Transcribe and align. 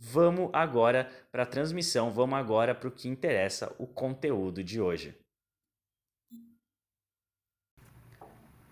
Vamos 0.00 0.50
agora 0.52 1.10
para 1.32 1.42
a 1.42 1.46
transmissão, 1.46 2.12
vamos 2.12 2.38
agora 2.38 2.72
para 2.72 2.88
o 2.88 2.92
que 2.92 3.08
interessa, 3.08 3.74
o 3.78 3.86
conteúdo 3.86 4.62
de 4.62 4.80
hoje. 4.80 5.18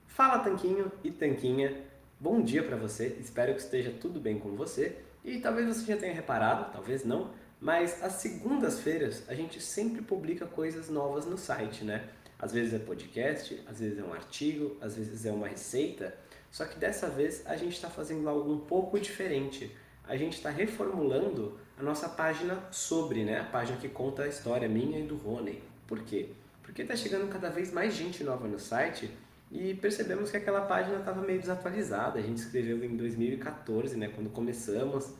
Fala 0.06 0.38
Tanquinho 0.38 0.91
e 1.02 1.10
Tanquinha, 1.10 1.82
bom 2.20 2.41
dia 2.41 2.62
para 2.62 2.77
você, 2.77 3.08
espero 3.20 3.52
que 3.54 3.60
esteja 3.60 3.92
tudo 4.00 4.20
bem 4.20 4.38
com 4.38 4.54
você. 4.54 5.02
E 5.24 5.41
talvez 5.41 5.66
você 5.66 5.84
já 5.92 5.98
tenha 5.98 6.14
reparado, 6.14 6.70
talvez 6.72 7.04
não, 7.04 7.34
mas 7.60 8.00
às 8.04 8.12
segundas-feiras 8.12 9.28
a 9.28 9.34
gente 9.34 9.60
sempre 9.60 10.02
publica 10.02 10.47
coisas 10.47 10.88
novas 10.88 11.27
no 11.27 11.36
site, 11.36 11.82
né? 11.82 12.08
Às 12.38 12.52
vezes 12.52 12.72
é 12.72 12.78
podcast, 12.78 13.60
às 13.66 13.81
vezes 13.81 13.98
é 13.98 14.04
um 14.04 14.12
artigo, 14.12 14.76
às 14.81 14.94
vezes 14.94 15.26
é 15.26 15.32
uma 15.32 15.48
receita, 15.48 16.16
só 16.53 16.65
que 16.65 16.78
dessa 16.78 17.09
vez 17.10 17.44
a 17.47 17.56
gente 17.56 17.72
está 17.72 17.91
fazendo 17.91 18.28
algo 18.28 18.53
um 18.53 18.60
pouco 18.60 19.00
diferente 19.00 19.75
a 20.09 20.17
gente 20.17 20.34
está 20.34 20.50
reformulando 20.50 21.59
a 21.78 21.83
nossa 21.83 22.09
página 22.09 22.59
sobre, 22.71 23.25
né? 23.25 23.41
A 23.41 23.44
página 23.44 23.78
que 23.78 23.89
conta 23.89 24.22
a 24.22 24.28
história 24.28 24.69
minha 24.69 24.99
e 24.99 25.03
do 25.03 25.17
Rony. 25.17 25.62
Por 25.87 26.00
quê? 26.00 26.31
Porque 26.62 26.83
está 26.83 26.97
chegando 26.97 27.28
cada 27.31 27.50
vez 27.50 27.72
mais 27.72 27.94
gente 27.94 28.25
nova 28.25 28.47
no 28.49 28.59
site 28.59 29.11
e 29.50 29.75
percebemos 29.75 30.31
que 30.31 30.37
aquela 30.37 30.62
página 30.62 30.99
estava 30.99 31.21
meio 31.22 31.41
desatualizada. 31.41 32.19
A 32.19 32.22
gente 32.22 32.39
escreveu 32.39 32.83
em 32.84 32.97
2014, 32.97 33.97
né? 33.97 34.11
Quando 34.15 34.31
começamos. 34.31 35.12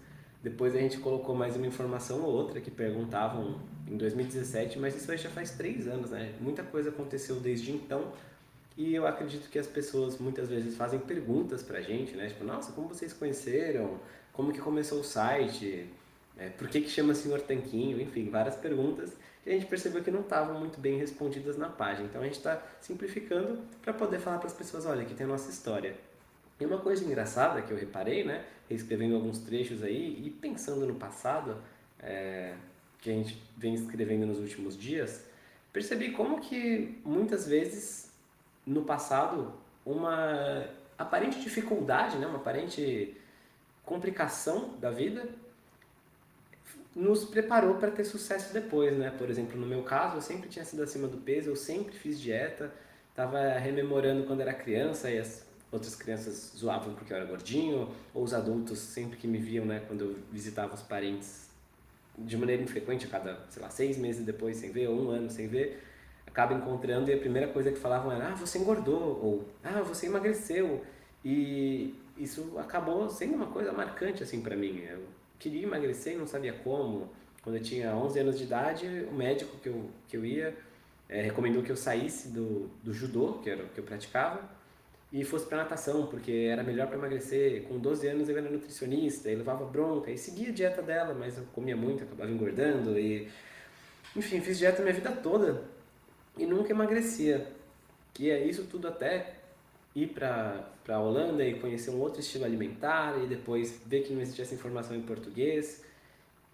Depois 0.43 0.75
a 0.77 0.79
gente 0.79 0.99
colocou 0.99 1.35
mais 1.35 1.57
uma 1.57 1.67
informação 1.67 2.23
ou 2.23 2.33
outra 2.33 2.61
que 2.61 2.71
perguntavam 2.71 3.61
em 3.89 3.97
2017, 3.97 4.79
mas 4.79 4.95
isso 4.95 5.11
aí 5.11 5.19
já 5.19 5.31
faz 5.31 5.53
três 5.53 5.89
anos, 5.89 6.11
né? 6.11 6.35
Muita 6.41 6.63
coisa 6.63 6.91
aconteceu 6.91 7.37
desde 7.37 7.73
então 7.73 8.13
e 8.77 8.95
eu 8.95 9.07
acredito 9.07 9.49
que 9.49 9.59
as 9.59 9.67
pessoas 9.67 10.19
muitas 10.19 10.49
vezes 10.49 10.77
fazem 10.77 11.01
perguntas 11.01 11.63
pra 11.63 11.81
gente, 11.81 12.15
né? 12.15 12.29
Tipo, 12.29 12.45
nossa, 12.45 12.73
como 12.73 12.89
vocês 12.89 13.13
conheceram? 13.13 13.99
Como 14.33 14.53
que 14.53 14.61
começou 14.61 15.01
o 15.01 15.05
site? 15.05 15.89
É, 16.37 16.51
por 16.51 16.69
que, 16.69 16.83
que 16.83 16.91
chama 16.91 17.15
Senhor 17.15 17.41
Tanquinho? 17.41 17.99
Enfim, 18.01 18.29
várias 18.29 18.55
perguntas 18.57 19.17
que 19.43 19.51
a 19.51 19.53
gente 19.53 19.67
percebeu 19.67 20.03
que 20.03 20.11
não 20.11 20.21
estavam 20.21 20.59
muito 20.59 20.79
bem 20.81 20.99
respondidas 20.99 21.57
na 21.57 21.69
página. 21.69 22.07
Então 22.09 22.21
a 22.21 22.25
gente 22.25 22.37
está 22.37 22.61
simplificando 22.81 23.63
para 23.81 23.95
poder 23.95 24.19
falar 24.19 24.39
para 24.39 24.49
as 24.49 24.53
pessoas, 24.53 24.85
olha, 24.85 25.03
aqui 25.03 25.15
tem 25.15 25.25
a 25.25 25.29
nossa 25.29 25.49
história. 25.49 25.97
E 26.59 26.67
uma 26.67 26.79
coisa 26.79 27.05
engraçada 27.05 27.63
que 27.63 27.71
eu 27.71 27.79
reparei, 27.79 28.25
né, 28.25 28.45
escrevendo 28.69 29.15
alguns 29.15 29.39
trechos 29.39 29.83
aí 29.83 30.21
e 30.27 30.31
pensando 30.31 30.85
no 30.85 30.97
passado, 30.97 31.57
é, 32.01 32.55
que 32.99 33.09
a 33.09 33.13
gente 33.13 33.41
vem 33.57 33.75
escrevendo 33.75 34.27
nos 34.27 34.41
últimos 34.41 34.77
dias, 34.77 35.25
percebi 35.73 36.11
como 36.11 36.41
que 36.41 37.01
muitas 37.05 37.47
vezes 37.47 38.06
no 38.66 38.82
passado 38.82 39.53
uma 39.84 40.69
aparente 40.99 41.41
dificuldade, 41.41 42.16
né, 42.19 42.27
uma 42.27 42.38
aparente 42.38 43.16
complicação 43.84 44.71
da 44.81 44.91
vida 44.91 45.28
nos 46.94 47.27
preparou 47.27 47.75
para 47.75 47.91
ter 47.91 48.04
sucesso 48.04 48.54
depois, 48.54 48.97
né? 48.97 49.10
Por 49.19 49.28
exemplo, 49.28 49.60
no 49.60 49.66
meu 49.66 49.82
caso, 49.82 50.16
eu 50.16 50.22
sempre 50.22 50.49
tinha 50.49 50.65
sido 50.65 50.82
acima 50.82 51.06
do 51.06 51.19
peso, 51.19 51.50
eu 51.50 51.56
sempre 51.56 51.94
fiz 51.94 52.19
dieta, 52.19 52.72
estava 53.10 53.53
rememorando 53.59 54.25
quando 54.25 54.41
era 54.41 54.54
criança 54.54 55.10
e 55.10 55.19
as 55.19 55.47
outras 55.71 55.94
crianças 55.94 56.53
zoavam 56.56 56.94
porque 56.94 57.12
eu 57.12 57.19
era 57.19 57.27
gordinho, 57.27 57.94
ou 58.15 58.25
os 58.25 58.33
adultos 58.33 58.78
sempre 58.78 59.19
que 59.19 59.28
me 59.28 59.37
viam, 59.37 59.66
né, 59.66 59.83
quando 59.87 60.00
eu 60.04 60.16
visitava 60.33 60.75
os 60.75 60.81
parentes 60.83 61.50
de 62.16 62.34
maneira 62.34 62.62
infrequente, 62.62 63.04
a 63.04 63.10
cada, 63.10 63.44
sei 63.50 63.62
lá, 63.62 63.69
seis 63.69 63.98
meses 63.98 64.25
depois 64.25 64.56
sem 64.56 64.72
ver, 64.72 64.88
ou 64.88 64.98
um 64.98 65.10
ano 65.10 65.28
sem 65.28 65.47
ver, 65.47 65.83
acaba 66.37 66.53
encontrando 66.53 67.11
e 67.11 67.15
a 67.15 67.17
primeira 67.17 67.49
coisa 67.49 67.73
que 67.73 67.79
falavam 67.79 68.13
era: 68.13 68.29
ah, 68.29 68.35
você 68.35 68.59
engordou, 68.59 69.01
ou 69.23 69.49
ah, 69.65 69.81
você 69.81 70.07
emagreceu. 70.07 70.85
E 71.25 71.95
isso 72.19 72.59
acabou 72.59 73.09
sendo 73.09 73.35
uma 73.35 73.47
coisa 73.47 73.73
marcante 73.73 74.23
assim 74.23 74.43
para 74.43 74.55
mim. 74.55 74.83
Eu 74.87 75.03
queria 75.39 75.63
emagrecer 75.63 76.13
e 76.13 76.17
não 76.17 76.27
sabia 76.27 76.53
como. 76.53 77.09
Quando 77.43 77.57
eu 77.57 77.63
tinha 77.63 77.95
11 77.95 78.19
anos 78.19 78.39
de 78.39 78.45
idade, 78.45 78.87
o 79.11 79.15
médico 79.15 79.57
que 79.59 79.69
eu, 79.69 79.89
que 80.09 80.17
eu 80.17 80.27
ia 80.27 80.55
é, 81.09 81.23
recomendou 81.23 81.63
que 81.63 81.71
eu 81.71 81.77
saísse 81.77 82.29
do, 82.29 82.69
do 82.83 82.93
judô, 82.93 83.35
que 83.35 83.49
era 83.49 83.63
o 83.63 83.69
que 83.69 83.79
eu 83.79 83.85
praticava, 83.85 84.41
e 85.13 85.25
fosse 85.25 85.47
para 85.47 85.59
natação, 85.59 86.07
porque 86.09 86.49
era 86.51 86.65
melhor 86.65 86.89
para 86.89 86.97
emagrecer. 86.99 87.63
Com 87.63 87.79
12 87.79 88.09
anos 88.09 88.29
eu 88.29 88.37
era 88.37 88.51
nutricionista, 88.51 89.31
e 89.31 89.37
levava 89.37 89.65
bronca, 89.65 90.11
e 90.11 90.19
seguia 90.19 90.49
a 90.49 90.53
dieta 90.53 90.83
dela, 90.83 91.15
mas 91.15 91.39
eu 91.39 91.45
comia 91.55 91.77
muito, 91.77 92.03
acabava 92.03 92.31
engordando, 92.31 92.99
e 92.99 93.29
enfim, 94.17 94.41
fiz 94.41 94.59
dieta 94.59 94.83
minha 94.83 94.95
vida 94.95 95.13
toda 95.13 95.76
e 96.37 96.47
nunca 96.47 96.71
emagrecia. 96.71 97.47
Que 98.13 98.31
é 98.31 98.45
isso 98.45 98.65
tudo 98.65 98.89
até 98.89 99.35
ir 99.95 100.09
para 100.09 100.69
a 100.89 100.99
Holanda 100.99 101.45
e 101.45 101.59
conhecer 101.59 101.91
um 101.91 102.01
outro 102.01 102.21
estilo 102.21 102.45
alimentar 102.45 103.19
e 103.23 103.27
depois 103.27 103.81
ver 103.87 104.03
que 104.03 104.13
não 104.13 104.21
existia 104.21 104.45
essa 104.45 104.55
informação 104.55 104.95
em 104.95 105.03
português 105.03 105.83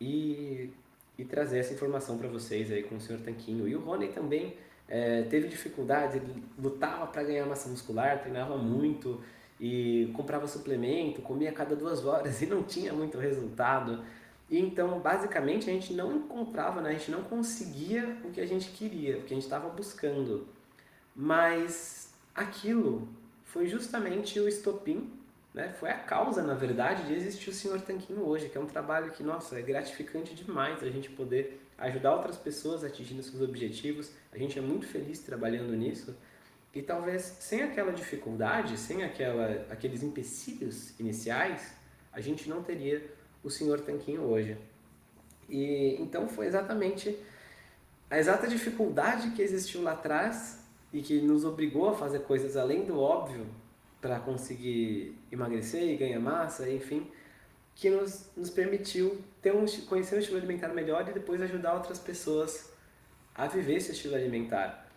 e, 0.00 0.70
e 1.18 1.24
trazer 1.24 1.58
essa 1.58 1.74
informação 1.74 2.16
para 2.16 2.28
vocês 2.28 2.70
aí 2.70 2.82
com 2.82 2.96
o 2.96 3.00
Sr. 3.00 3.20
Tanquinho. 3.24 3.66
E 3.66 3.74
o 3.74 3.80
Rony 3.80 4.08
também 4.08 4.56
é, 4.88 5.22
teve 5.22 5.48
dificuldades, 5.48 6.16
ele 6.16 6.42
lutava 6.58 7.06
para 7.06 7.22
ganhar 7.24 7.46
massa 7.46 7.68
muscular, 7.68 8.20
treinava 8.20 8.56
muito 8.56 9.20
e 9.60 10.10
comprava 10.14 10.46
suplemento, 10.46 11.22
comia 11.22 11.50
a 11.50 11.52
cada 11.52 11.74
duas 11.74 12.04
horas 12.04 12.40
e 12.42 12.46
não 12.46 12.62
tinha 12.62 12.92
muito 12.92 13.18
resultado. 13.18 14.04
E 14.52 14.60
então, 14.60 15.00
basicamente, 15.00 15.70
a 15.70 15.72
gente 15.72 15.94
não 15.94 16.14
encontrava, 16.14 16.82
né? 16.82 16.90
a 16.90 16.92
gente 16.92 17.10
não 17.10 17.22
conseguia 17.22 18.18
o 18.22 18.30
que 18.30 18.38
a 18.38 18.46
gente 18.46 18.70
queria, 18.70 19.16
o 19.16 19.22
que 19.22 19.32
a 19.32 19.34
gente 19.34 19.44
estava 19.44 19.70
buscando. 19.70 20.46
Mas 21.16 22.12
aquilo 22.34 23.08
foi 23.44 23.66
justamente 23.66 24.38
o 24.38 24.46
estopim, 24.46 25.10
né? 25.54 25.70
foi 25.70 25.88
a 25.90 25.98
causa, 25.98 26.42
na 26.42 26.52
verdade, 26.52 27.06
de 27.06 27.14
existir 27.14 27.48
o 27.48 27.52
Senhor 27.54 27.80
Tanquinho 27.80 28.26
hoje, 28.26 28.50
que 28.50 28.58
é 28.58 28.60
um 28.60 28.66
trabalho 28.66 29.10
que, 29.12 29.22
nossa, 29.22 29.58
é 29.58 29.62
gratificante 29.62 30.34
demais 30.34 30.82
a 30.82 30.90
gente 30.90 31.08
poder 31.08 31.58
ajudar 31.78 32.14
outras 32.14 32.36
pessoas 32.36 32.84
atingindo 32.84 33.22
seus 33.22 33.40
objetivos. 33.40 34.12
A 34.30 34.36
gente 34.36 34.58
é 34.58 34.62
muito 34.62 34.86
feliz 34.86 35.20
trabalhando 35.20 35.74
nisso. 35.74 36.14
E 36.74 36.82
talvez 36.82 37.22
sem 37.22 37.62
aquela 37.62 37.90
dificuldade, 37.90 38.76
sem 38.76 39.02
aquela, 39.02 39.66
aqueles 39.70 40.02
empecilhos 40.02 40.98
iniciais, 41.00 41.74
a 42.12 42.20
gente 42.20 42.50
não 42.50 42.62
teria 42.62 43.21
o 43.42 43.50
senhor 43.50 43.80
Tanquinho 43.80 44.22
hoje. 44.22 44.56
E 45.48 45.96
então 46.00 46.28
foi 46.28 46.46
exatamente 46.46 47.18
a 48.10 48.18
exata 48.18 48.46
dificuldade 48.46 49.30
que 49.30 49.42
existiu 49.42 49.82
lá 49.82 49.92
atrás 49.92 50.60
e 50.92 51.00
que 51.00 51.20
nos 51.20 51.44
obrigou 51.44 51.88
a 51.88 51.94
fazer 51.94 52.20
coisas 52.20 52.56
além 52.56 52.84
do 52.84 52.98
óbvio 53.00 53.46
para 54.00 54.18
conseguir 54.20 55.16
emagrecer 55.30 55.82
e 55.82 55.96
ganhar 55.96 56.20
massa, 56.20 56.68
enfim, 56.70 57.06
que 57.74 57.88
nos, 57.88 58.28
nos 58.36 58.50
permitiu 58.50 59.18
ter 59.40 59.54
um, 59.54 59.64
conhecer 59.86 60.16
um 60.16 60.18
estilo 60.18 60.38
alimentar 60.38 60.68
melhor 60.68 61.08
e 61.08 61.12
depois 61.12 61.40
ajudar 61.40 61.74
outras 61.74 61.98
pessoas 61.98 62.70
a 63.34 63.46
viver 63.46 63.76
esse 63.76 63.92
estilo 63.92 64.14
alimentar. 64.14 64.90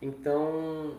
Então, 0.00 0.98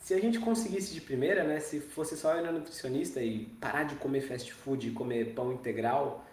se 0.00 0.14
a 0.14 0.20
gente 0.20 0.40
conseguisse 0.40 0.92
de 0.94 1.00
primeira, 1.00 1.44
né, 1.44 1.60
se 1.60 1.78
fosse 1.78 2.16
só 2.16 2.36
ir 2.36 2.42
na 2.42 2.50
nutricionista 2.50 3.22
e 3.22 3.44
parar 3.60 3.84
de 3.84 3.94
comer 3.96 4.22
fast 4.22 4.52
food 4.52 4.90
comer 4.92 5.34
pão 5.34 5.52
integral 5.52 6.26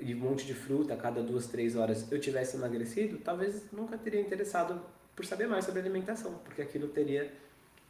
e 0.00 0.14
um 0.14 0.18
monte 0.18 0.46
de 0.46 0.54
fruta 0.54 0.94
a 0.94 0.96
cada 0.96 1.22
duas, 1.22 1.46
três 1.46 1.76
horas, 1.76 2.10
eu 2.10 2.18
tivesse 2.18 2.56
emagrecido, 2.56 3.18
talvez 3.18 3.62
nunca 3.70 3.98
teria 3.98 4.20
interessado 4.20 4.80
por 5.14 5.26
saber 5.26 5.46
mais 5.46 5.66
sobre 5.66 5.80
alimentação, 5.80 6.40
porque 6.42 6.62
aquilo 6.62 6.88
teria 6.88 7.30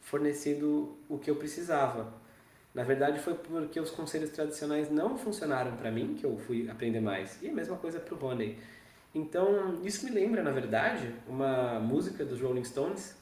fornecido 0.01 0.97
o 1.07 1.17
que 1.17 1.31
eu 1.31 1.35
precisava. 1.37 2.13
Na 2.73 2.83
verdade, 2.83 3.19
foi 3.19 3.35
porque 3.35 3.79
os 3.79 3.89
conselhos 3.89 4.29
tradicionais 4.31 4.91
não 4.91 5.17
funcionaram 5.17 5.75
para 5.77 5.89
mim 5.89 6.15
que 6.15 6.25
eu 6.25 6.37
fui 6.37 6.69
aprender 6.69 6.99
mais. 6.99 7.41
E 7.41 7.47
a 7.47 7.53
mesma 7.53 7.77
coisa 7.77 7.99
para 7.99 8.13
o 8.13 8.17
Rony. 8.17 8.57
Então, 9.15 9.79
isso 9.83 10.05
me 10.05 10.11
lembra, 10.11 10.43
na 10.43 10.51
verdade, 10.51 11.15
uma 11.27 11.79
música 11.79 12.25
dos 12.25 12.41
Rolling 12.41 12.63
Stones 12.63 13.18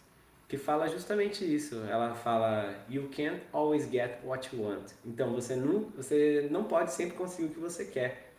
que 0.47 0.57
fala 0.57 0.87
justamente 0.87 1.43
isso. 1.43 1.75
Ela 1.89 2.15
fala: 2.15 2.85
You 2.89 3.09
can't 3.09 3.41
always 3.51 3.89
get 3.89 4.19
what 4.23 4.55
you 4.55 4.63
want. 4.63 4.91
Então, 5.05 5.33
você 5.33 5.55
não, 5.55 5.91
você 5.95 6.47
não 6.51 6.63
pode 6.63 6.93
sempre 6.93 7.17
conseguir 7.17 7.47
o 7.47 7.49
que 7.49 7.59
você 7.59 7.85
quer. 7.85 8.33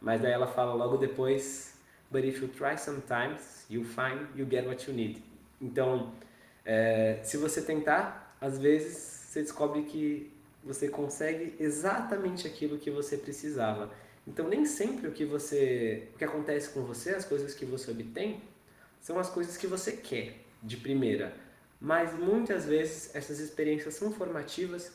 Mas 0.00 0.20
daí 0.20 0.32
ela 0.32 0.46
fala 0.46 0.74
logo 0.74 0.96
depois: 0.96 1.74
But 2.10 2.24
if 2.24 2.42
you 2.42 2.48
try 2.48 2.76
sometimes, 2.76 3.64
you 3.70 3.84
find 3.84 4.26
you 4.36 4.46
get 4.48 4.66
what 4.66 4.88
you 4.88 4.94
need. 4.94 5.22
Então, 5.60 6.12
é, 6.64 7.20
se 7.22 7.36
você 7.36 7.62
tentar, 7.62 8.36
às 8.40 8.58
vezes 8.58 8.96
você 8.96 9.42
descobre 9.42 9.82
que 9.82 10.32
você 10.64 10.88
consegue 10.88 11.54
exatamente 11.58 12.46
aquilo 12.46 12.78
que 12.78 12.90
você 12.90 13.16
precisava. 13.16 13.90
Então 14.26 14.48
nem 14.48 14.64
sempre 14.64 15.08
o 15.08 15.12
que 15.12 15.24
você, 15.24 16.08
o 16.14 16.18
que 16.18 16.24
acontece 16.24 16.70
com 16.70 16.82
você, 16.82 17.10
as 17.10 17.24
coisas 17.24 17.54
que 17.54 17.64
você 17.64 17.90
obtém, 17.90 18.40
são 19.00 19.18
as 19.18 19.28
coisas 19.28 19.56
que 19.56 19.66
você 19.66 19.92
quer 19.92 20.36
de 20.62 20.76
primeira. 20.76 21.34
Mas 21.82 22.16
muitas 22.16 22.64
vezes 22.64 23.12
essas 23.12 23.40
experiências 23.40 23.94
são 23.94 24.12
formativas 24.12 24.92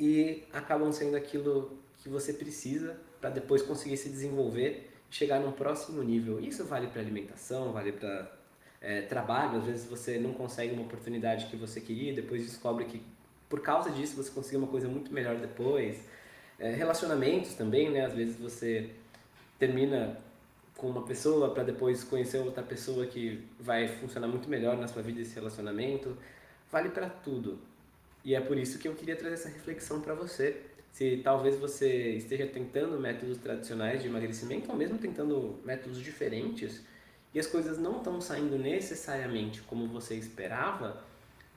e 0.00 0.42
acabam 0.52 0.90
sendo 0.90 1.16
aquilo 1.16 1.78
que 2.02 2.08
você 2.08 2.32
precisa 2.32 2.96
para 3.20 3.30
depois 3.30 3.62
conseguir 3.62 3.96
se 3.96 4.08
desenvolver 4.08 4.90
chegar 5.08 5.38
num 5.38 5.52
próximo 5.52 6.02
nível. 6.02 6.40
Isso 6.40 6.64
vale 6.64 6.88
para 6.88 7.00
alimentação, 7.00 7.72
vale 7.72 7.92
para 7.92 8.36
é, 8.80 9.02
trabalho, 9.02 9.58
às 9.58 9.64
vezes 9.64 9.88
você 9.88 10.18
não 10.18 10.34
consegue 10.34 10.74
uma 10.74 10.82
oportunidade 10.82 11.46
que 11.46 11.56
você 11.56 11.80
queria, 11.80 12.12
depois 12.12 12.44
descobre 12.44 12.86
que 12.86 13.00
por 13.48 13.60
causa 13.60 13.88
disso 13.88 14.16
você 14.16 14.32
conseguiu 14.32 14.58
uma 14.58 14.68
coisa 14.68 14.88
muito 14.88 15.12
melhor 15.12 15.36
depois. 15.36 16.00
É, 16.58 16.72
relacionamentos 16.72 17.54
também, 17.54 17.90
né? 17.90 18.04
Às 18.04 18.12
vezes 18.12 18.36
você 18.36 18.90
termina 19.56 20.18
com 20.76 20.88
uma 20.88 21.02
pessoa 21.02 21.52
para 21.52 21.64
depois 21.64 22.04
conhecer 22.04 22.38
outra 22.38 22.62
pessoa 22.62 23.06
que 23.06 23.42
vai 23.58 23.88
funcionar 23.88 24.28
muito 24.28 24.48
melhor 24.48 24.76
na 24.76 24.86
sua 24.86 25.02
vida 25.02 25.20
esse 25.20 25.34
relacionamento. 25.34 26.16
Vale 26.70 26.90
para 26.90 27.08
tudo. 27.08 27.58
E 28.24 28.34
é 28.34 28.40
por 28.40 28.58
isso 28.58 28.78
que 28.78 28.86
eu 28.88 28.94
queria 28.94 29.16
trazer 29.16 29.34
essa 29.34 29.48
reflexão 29.48 30.00
para 30.00 30.14
você. 30.14 30.62
Se 30.92 31.18
talvez 31.22 31.56
você 31.58 32.12
esteja 32.12 32.46
tentando 32.46 32.98
métodos 32.98 33.38
tradicionais 33.38 34.02
de 34.02 34.08
emagrecimento 34.08 34.70
ou 34.70 34.76
mesmo 34.76 34.98
tentando 34.98 35.58
métodos 35.64 35.98
diferentes, 35.98 36.82
e 37.32 37.38
as 37.38 37.46
coisas 37.46 37.78
não 37.78 37.98
estão 37.98 38.20
saindo 38.20 38.58
necessariamente 38.58 39.60
como 39.62 39.86
você 39.86 40.14
esperava, 40.14 41.04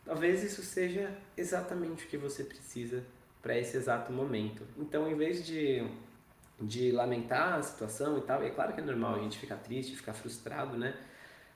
talvez 0.06 0.44
isso 0.44 0.62
seja 0.62 1.10
exatamente 1.38 2.06
o 2.06 2.08
que 2.08 2.18
você 2.18 2.44
precisa 2.44 3.04
para 3.42 3.58
esse 3.58 3.78
exato 3.78 4.12
momento. 4.12 4.64
Então, 4.78 5.10
em 5.10 5.16
vez 5.16 5.46
de, 5.46 5.88
de 6.62 6.92
lamentar 6.92 7.54
a 7.54 7.62
situação 7.62 8.18
e 8.18 8.22
tal, 8.22 8.44
é 8.44 8.50
claro 8.50 8.74
que 8.74 8.82
é 8.82 8.84
normal 8.84 9.16
a 9.16 9.20
gente 9.20 9.38
ficar 9.38 9.58
triste, 9.58 9.96
ficar 9.96 10.14
frustrado, 10.14 10.78
né? 10.78 10.94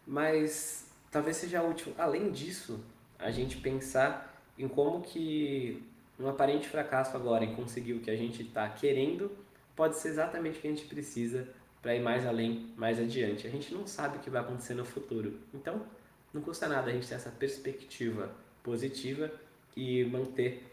Mas 0.06 0.90
talvez 1.12 1.38
seja 1.38 1.62
útil, 1.62 1.94
além 1.98 2.32
disso, 2.32 2.80
a 3.20 3.32
gente 3.32 3.58
pensar 3.58 4.42
em 4.58 4.68
como 4.68 5.02
que 5.02 5.84
um 6.20 6.28
aparente 6.28 6.68
fracasso 6.68 7.16
agora 7.18 7.44
em 7.44 7.56
conseguir 7.56 7.94
o 7.94 8.00
que 8.00 8.12
a 8.12 8.16
gente 8.16 8.44
está 8.44 8.70
querendo 8.70 9.32
pode 9.76 9.98
ser 9.98 10.10
exatamente 10.10 10.60
o 10.60 10.62
que 10.62 10.68
a 10.68 10.72
gente 10.72 10.86
precisa 10.86 11.48
para 11.82 11.96
ir 11.96 12.02
mais 12.02 12.26
além, 12.26 12.72
mais 12.78 13.00
adiante. 13.00 13.46
A 13.46 13.50
gente 13.50 13.74
não 13.74 13.86
sabe 13.86 14.18
o 14.18 14.20
que 14.20 14.30
vai 14.30 14.42
acontecer 14.42 14.74
no 14.74 14.86
futuro. 14.86 15.40
Então, 15.54 15.82
não 16.34 16.42
custa 16.42 16.68
nada 16.68 16.90
a 16.90 16.94
gente 16.94 17.08
ter 17.08 17.16
essa 17.16 17.30
perspectiva 17.30 18.32
positiva 18.62 19.32
e 19.76 20.04
manter 20.06 20.72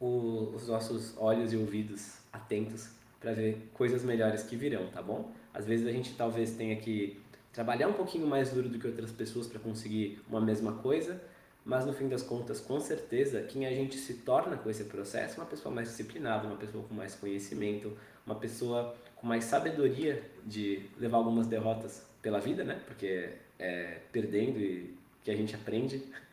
os 0.00 0.68
nossos 0.68 1.16
olhos 1.16 1.52
e 1.52 1.56
ouvidos 1.56 2.18
atentos 2.32 2.90
para 3.20 3.32
ver 3.32 3.70
coisas 3.74 4.04
melhores 4.04 4.42
que 4.42 4.56
virão, 4.56 4.88
tá 4.88 5.02
bom? 5.02 5.32
Às 5.52 5.66
vezes 5.66 5.86
a 5.86 5.92
gente 5.92 6.14
talvez 6.14 6.52
tenha 6.52 6.76
que 6.76 7.20
trabalhar 7.52 7.88
um 7.88 7.92
pouquinho 7.92 8.26
mais 8.26 8.50
duro 8.50 8.68
do 8.68 8.78
que 8.78 8.86
outras 8.86 9.10
pessoas 9.10 9.46
para 9.46 9.58
conseguir 9.58 10.20
uma 10.28 10.40
mesma 10.40 10.74
coisa, 10.74 11.20
mas 11.64 11.84
no 11.84 11.92
fim 11.92 12.08
das 12.08 12.22
contas, 12.22 12.60
com 12.60 12.80
certeza, 12.80 13.42
quem 13.42 13.66
a 13.66 13.70
gente 13.70 13.98
se 13.98 14.14
torna 14.14 14.56
com 14.56 14.70
esse 14.70 14.84
processo 14.84 15.34
é 15.34 15.42
uma 15.42 15.50
pessoa 15.50 15.74
mais 15.74 15.88
disciplinada, 15.88 16.46
uma 16.46 16.56
pessoa 16.56 16.84
com 16.84 16.94
mais 16.94 17.14
conhecimento, 17.14 17.96
uma 18.24 18.36
pessoa 18.36 18.96
com 19.16 19.26
mais 19.26 19.44
sabedoria 19.44 20.22
de 20.46 20.82
levar 20.98 21.18
algumas 21.18 21.46
derrotas 21.46 22.06
pela 22.22 22.38
vida, 22.38 22.64
né? 22.64 22.80
Porque 22.86 23.30
é 23.58 23.98
perdendo 24.12 24.58
e 24.60 24.96
que 25.22 25.30
a 25.30 25.36
gente 25.36 25.54
aprende. 25.54 26.02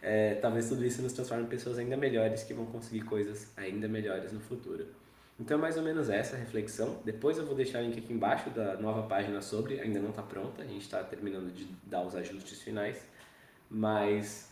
É, 0.00 0.36
talvez 0.36 0.68
tudo 0.68 0.86
isso 0.86 1.02
nos 1.02 1.12
transforme 1.12 1.42
em 1.42 1.48
pessoas 1.48 1.76
ainda 1.76 1.96
melhores 1.96 2.44
que 2.44 2.54
vão 2.54 2.64
conseguir 2.66 3.00
coisas 3.00 3.52
ainda 3.56 3.88
melhores 3.88 4.32
no 4.32 4.38
futuro. 4.38 4.86
Então, 5.40 5.56
é 5.56 5.60
mais 5.60 5.76
ou 5.76 5.82
menos 5.82 6.10
essa 6.10 6.36
reflexão. 6.36 7.00
Depois 7.04 7.38
eu 7.38 7.46
vou 7.46 7.54
deixar 7.54 7.80
o 7.80 7.82
link 7.82 7.98
aqui 7.98 8.12
embaixo 8.12 8.50
da 8.50 8.76
nova 8.76 9.06
página 9.06 9.40
sobre, 9.40 9.80
ainda 9.80 10.00
não 10.00 10.10
está 10.10 10.22
pronta, 10.22 10.62
a 10.62 10.66
gente 10.66 10.82
está 10.82 11.02
terminando 11.04 11.52
de 11.52 11.64
dar 11.84 12.02
os 12.02 12.16
ajustes 12.16 12.60
finais, 12.60 13.04
mas 13.70 14.50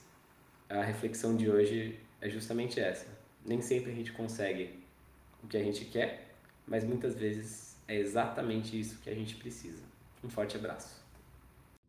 a 0.69 0.83
reflexão 0.83 1.37
de 1.37 1.51
hoje 1.51 1.99
é 2.21 2.29
justamente 2.29 2.81
essa. 2.81 3.07
Nem 3.45 3.61
sempre 3.61 3.91
a 3.91 3.95
gente 3.95 4.13
consegue 4.13 4.79
o 5.43 5.47
que 5.47 5.57
a 5.57 5.63
gente 5.63 5.85
quer, 5.85 6.29
mas 6.67 6.85
muitas 6.85 7.15
vezes 7.15 7.77
é 7.89 7.97
exatamente 7.97 8.79
isso 8.79 8.99
que 9.01 9.11
a 9.11 9.15
gente 9.15 9.37
precisa. 9.37 9.83
Um 10.23 10.29
forte 10.29 10.57
abraço. 10.57 11.06